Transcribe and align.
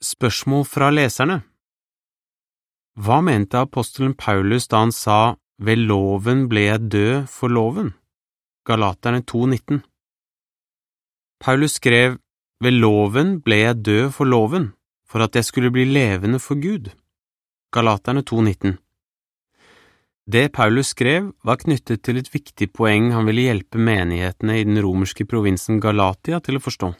Spørsmål 0.00 0.62
fra 0.64 0.86
leserne 0.88 1.42
Hva 2.96 3.18
mente 3.20 3.60
apostelen 3.60 4.14
Paulus 4.16 4.64
da 4.72 4.78
han 4.80 4.94
sa 4.96 5.34
ved 5.60 5.82
loven 5.90 6.46
ble 6.48 6.62
jeg 6.70 6.86
død 6.94 7.26
for 7.28 7.52
loven? 7.52 7.90
Galaterne 8.64 9.20
2,19 9.28 9.82
Paulus 11.44 11.76
skrev 11.76 12.16
ved 12.64 12.78
loven 12.78 13.34
ble 13.44 13.58
jeg 13.60 13.82
død 13.90 14.08
for 14.16 14.24
loven, 14.24 14.70
for 15.04 15.20
at 15.20 15.36
jeg 15.36 15.44
skulle 15.50 15.72
bli 15.74 15.84
levende 15.84 16.40
for 16.40 16.56
Gud. 16.56 16.88
Galaterne 17.68 18.24
2,19 18.24 18.78
Det 20.24 20.46
Paulus 20.48 20.94
skrev, 20.96 21.34
var 21.44 21.60
knyttet 21.60 22.00
til 22.08 22.24
et 22.24 22.32
viktig 22.32 22.72
poeng 22.72 23.12
han 23.12 23.28
ville 23.28 23.50
hjelpe 23.50 23.76
menighetene 23.76 24.62
i 24.62 24.64
den 24.64 24.80
romerske 24.80 25.28
provinsen 25.28 25.76
Galatia 25.76 26.40
til 26.40 26.56
å 26.56 26.64
forstå. 26.70 26.94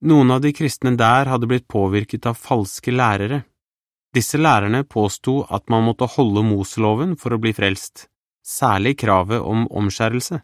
Noen 0.00 0.30
av 0.32 0.40
de 0.40 0.52
kristne 0.56 0.94
der 0.96 1.28
hadde 1.28 1.48
blitt 1.48 1.66
påvirket 1.68 2.24
av 2.24 2.38
falske 2.40 2.92
lærere. 2.92 3.42
Disse 4.16 4.38
lærerne 4.40 4.80
påsto 4.88 5.42
at 5.52 5.68
man 5.68 5.84
måtte 5.84 6.08
holde 6.08 6.42
Moseloven 6.46 7.18
for 7.20 7.36
å 7.36 7.40
bli 7.42 7.52
frelst, 7.52 8.06
særlig 8.40 8.96
kravet 9.02 9.44
om 9.44 9.66
omskjærelse. 9.68 10.40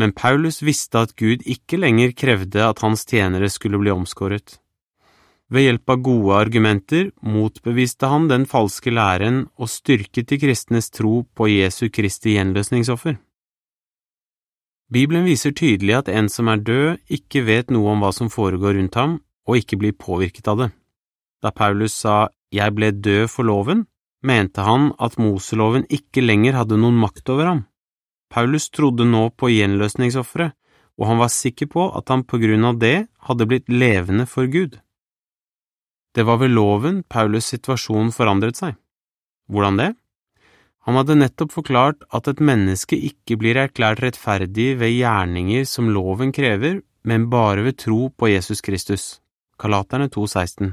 Men 0.00 0.14
Paulus 0.16 0.62
visste 0.64 1.04
at 1.04 1.12
Gud 1.18 1.44
ikke 1.44 1.76
lenger 1.76 2.16
krevde 2.16 2.64
at 2.64 2.80
hans 2.80 3.04
tjenere 3.04 3.50
skulle 3.52 3.82
bli 3.82 3.92
omskåret. 3.92 4.56
Ved 5.52 5.64
hjelp 5.64 5.92
av 5.92 6.02
gode 6.08 6.40
argumenter 6.40 7.06
motbeviste 7.20 8.08
han 8.08 8.28
den 8.32 8.48
falske 8.48 8.92
læren 8.92 9.46
og 9.60 9.68
styrket 9.72 10.28
de 10.32 10.40
kristnes 10.40 10.88
tro 10.92 11.22
på 11.36 11.52
Jesu 11.52 11.88
Kristi 11.92 12.36
gjenløsningsoffer. 12.36 13.18
Bibelen 14.88 15.26
viser 15.28 15.52
tydelig 15.52 15.98
at 15.98 16.08
en 16.08 16.30
som 16.32 16.48
er 16.48 16.62
død, 16.64 17.00
ikke 17.12 17.44
vet 17.44 17.72
noe 17.74 17.92
om 17.92 18.00
hva 18.00 18.12
som 18.16 18.30
foregår 18.32 18.78
rundt 18.78 18.96
ham, 18.96 19.18
og 19.44 19.60
ikke 19.60 19.76
blir 19.80 19.96
påvirket 19.96 20.48
av 20.48 20.62
det. 20.62 20.68
Da 21.44 21.52
Paulus 21.52 21.92
sa 21.92 22.28
jeg 22.52 22.72
ble 22.74 22.90
død 22.96 23.28
for 23.28 23.44
loven, 23.44 23.84
mente 24.24 24.64
han 24.64 24.92
at 24.98 25.18
Moseloven 25.20 25.84
ikke 25.92 26.24
lenger 26.24 26.56
hadde 26.56 26.80
noen 26.80 26.96
makt 26.98 27.28
over 27.34 27.50
ham. 27.50 27.60
Paulus 28.32 28.68
trodde 28.72 29.04
nå 29.04 29.28
på 29.36 29.52
gjenløsningsofferet, 29.52 30.56
og 30.98 31.06
han 31.06 31.20
var 31.20 31.30
sikker 31.30 31.68
på 31.70 31.84
at 31.94 32.08
han 32.10 32.24
på 32.26 32.40
grunn 32.42 32.64
av 32.66 32.80
det 32.80 33.06
hadde 33.28 33.46
blitt 33.46 33.68
levende 33.70 34.26
for 34.26 34.48
Gud. 34.50 34.80
Det 36.16 36.24
var 36.26 36.40
ved 36.40 36.50
loven 36.50 37.04
Paulus' 37.04 37.52
situasjon 37.52 38.10
forandret 38.10 38.58
seg. 38.58 38.74
Hvordan 39.52 39.78
det? 39.78 39.92
Han 40.88 40.96
hadde 40.96 41.18
nettopp 41.20 41.50
forklart 41.52 42.06
at 42.16 42.30
et 42.30 42.38
menneske 42.40 42.96
ikke 42.96 43.36
blir 43.36 43.58
erklært 43.60 44.00
rettferdig 44.00 44.70
ved 44.80 44.94
gjerninger 44.94 45.66
som 45.68 45.90
loven 45.92 46.30
krever, 46.32 46.78
men 47.04 47.26
bare 47.28 47.66
ved 47.66 47.76
tro 47.82 48.06
på 48.08 48.30
Jesus 48.30 48.64
Kristus. 48.64 49.02
Kalaterne 49.60 50.06
2,16 50.08 50.70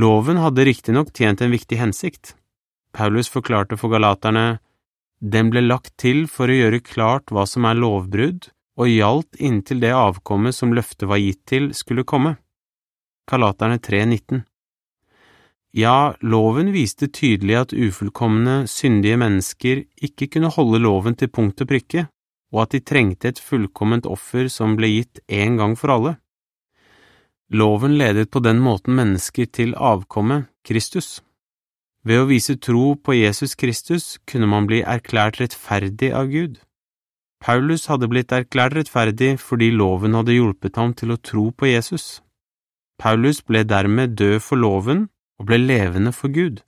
Loven 0.00 0.40
hadde 0.40 0.64
riktignok 0.64 1.10
tjent 1.12 1.42
en 1.44 1.52
viktig 1.52 1.76
hensikt. 1.82 2.32
Paulus 2.96 3.28
forklarte 3.28 3.76
for 3.76 3.92
galaterne 3.92 4.62
den 5.20 5.50
ble 5.52 5.60
lagt 5.66 5.92
til 6.00 6.24
for 6.24 6.48
å 6.48 6.56
gjøre 6.56 6.80
klart 6.80 7.28
hva 7.28 7.44
som 7.44 7.68
er 7.68 7.76
lovbrudd, 7.76 8.48
og 8.80 8.88
gjaldt 8.88 9.36
inntil 9.36 9.84
det 9.84 9.92
avkommet 9.92 10.56
som 10.56 10.72
løftet 10.72 11.04
var 11.12 11.20
gitt 11.20 11.44
til, 11.44 11.68
skulle 11.76 12.08
komme. 12.08 12.38
Kalaterne 13.28 13.76
3,19 13.84 14.46
ja, 15.72 16.14
loven 16.20 16.68
viste 16.72 17.08
tydelig 17.08 17.56
at 17.56 17.72
ufullkomne, 17.72 18.66
syndige 18.68 19.16
mennesker 19.16 19.84
ikke 20.04 20.28
kunne 20.34 20.50
holde 20.52 20.82
loven 20.84 21.16
til 21.16 21.30
punkt 21.32 21.62
og 21.64 21.70
prikke, 21.70 22.06
og 22.52 22.66
at 22.66 22.74
de 22.74 22.80
trengte 22.84 23.32
et 23.32 23.40
fullkomment 23.40 24.06
offer 24.06 24.50
som 24.52 24.76
ble 24.76 24.90
gitt 24.92 25.22
en 25.32 25.56
gang 25.56 25.76
for 25.80 25.94
alle. 25.94 26.16
Loven 27.52 27.96
ledet 27.96 28.30
på 28.30 28.40
den 28.44 28.60
måten 28.60 28.96
mennesker 28.96 29.48
til 29.48 29.72
avkommet, 29.76 30.50
Kristus. 30.64 31.22
Ved 32.04 32.20
å 32.20 32.28
vise 32.28 32.58
tro 32.60 32.92
på 32.96 33.14
Jesus 33.16 33.54
Kristus 33.56 34.18
kunne 34.28 34.48
man 34.50 34.68
bli 34.68 34.82
erklært 34.82 35.40
rettferdig 35.40 36.12
av 36.12 36.28
Gud. 36.32 36.58
Paulus 37.42 37.88
hadde 37.90 38.08
blitt 38.10 38.32
erklært 38.32 38.76
rettferdig 38.76 39.36
fordi 39.40 39.70
loven 39.74 40.14
hadde 40.18 40.36
hjulpet 40.36 40.76
ham 40.76 40.92
til 40.94 41.14
å 41.14 41.18
tro 41.18 41.48
på 41.50 41.70
Jesus. 41.70 42.20
Paulus 43.00 43.40
ble 43.42 43.64
dermed 43.64 44.16
død 44.20 44.38
for 44.44 44.60
loven 44.60 45.08
og 45.42 45.48
ble 45.50 45.58
levende 45.58 46.12
for 46.14 46.30
Gud. 46.30 46.62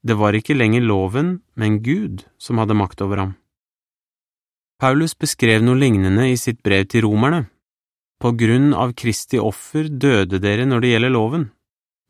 Det 0.00 0.16
var 0.16 0.32
ikke 0.32 0.56
lenger 0.56 0.86
loven, 0.88 1.42
men 1.54 1.82
Gud 1.84 2.24
som 2.40 2.58
hadde 2.58 2.76
makt 2.78 3.02
over 3.04 3.20
ham. 3.20 3.34
Paulus 4.80 5.12
beskrev 5.18 5.60
noe 5.66 5.76
lignende 5.76 6.30
i 6.30 6.38
sitt 6.40 6.62
brev 6.64 6.86
til 6.88 7.04
romerne. 7.04 7.44
På 8.22 8.32
grunn 8.32 8.72
av 8.72 8.94
Kristi 8.98 9.38
offer 9.38 9.90
døde 9.90 10.40
dere 10.42 10.64
når 10.66 10.80
det 10.82 10.92
gjelder 10.94 11.14
loven, 11.14 11.44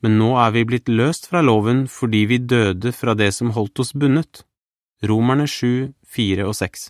men 0.05 0.15
nå 0.21 0.31
er 0.39 0.55
vi 0.55 0.67
blitt 0.69 0.89
løst 0.89 1.27
fra 1.29 1.43
loven 1.43 1.87
fordi 1.91 2.23
vi 2.31 2.39
døde 2.39 2.95
fra 2.95 3.17
det 3.19 3.33
som 3.35 3.51
holdt 3.57 3.83
oss 3.83 3.97
bundet. 3.97 4.45
Romerne 5.03 5.49
7, 5.51 5.91
4 6.07 6.47
og 6.47 6.55
6 6.61 6.89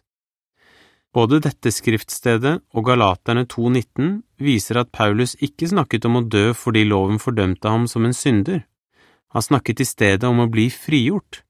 Både 1.16 1.40
dette 1.40 1.72
skriftstedet 1.72 2.58
og 2.76 2.84
Galaterne 2.84 3.46
2,19 3.48 4.10
viser 4.44 4.82
at 4.82 4.92
Paulus 4.92 5.34
ikke 5.40 5.70
snakket 5.70 6.04
om 6.04 6.20
å 6.20 6.26
dø 6.26 6.50
fordi 6.54 6.84
loven 6.84 7.20
fordømte 7.22 7.72
ham 7.72 7.86
som 7.88 8.04
en 8.04 8.16
synder. 8.16 8.66
Han 9.32 9.44
snakket 9.44 9.80
i 9.80 9.88
stedet 9.88 10.28
om 10.28 10.44
å 10.44 10.50
bli 10.52 10.68
frigjort. 10.72 11.42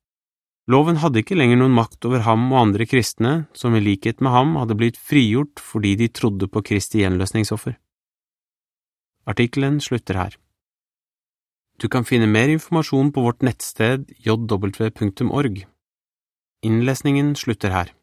Loven 0.69 1.01
hadde 1.03 1.23
ikke 1.23 1.37
lenger 1.39 1.59
noen 1.59 1.75
makt 1.75 2.05
over 2.05 2.23
ham 2.27 2.51
og 2.53 2.61
andre 2.61 2.87
kristne 2.87 3.33
som 3.57 3.75
i 3.75 3.83
likhet 3.83 4.21
med 4.21 4.35
ham 4.35 4.55
hadde 4.61 4.77
blitt 4.79 4.99
frigjort 5.01 5.63
fordi 5.65 5.95
de 5.97 6.11
trodde 6.13 6.49
på 6.53 6.63
Kristi 6.71 7.03
gjenløsningsoffer. 7.03 7.79
Artikkelen 9.29 9.81
slutter 9.85 10.21
her. 10.21 10.37
Du 11.79 11.89
kan 11.89 12.07
finne 12.07 12.29
mer 12.31 12.51
informasjon 12.53 13.13
på 13.15 13.23
vårt 13.23 13.45
nettsted 13.47 14.09
jw.org. 14.25 15.63
Innlesningen 16.67 17.37
slutter 17.39 17.75
her. 17.75 17.95